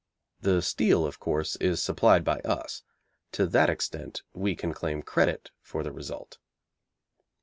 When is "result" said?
5.91-6.39